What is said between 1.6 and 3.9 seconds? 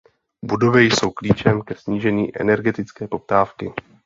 ke snížení energetické poptávky.